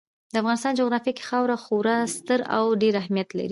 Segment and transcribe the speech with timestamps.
[0.33, 3.49] د افغانستان جغرافیه کې خاوره خورا ستر او ډېر اهمیت لري.